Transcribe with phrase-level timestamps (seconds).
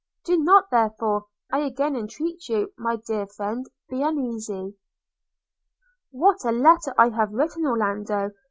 [0.25, 4.75] Do not therefore, I again entreat you, my dear friend, be uneasy.
[6.09, 8.31] 'What a letter have I written, Orlando!